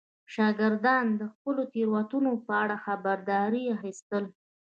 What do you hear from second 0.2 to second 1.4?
شاګردان د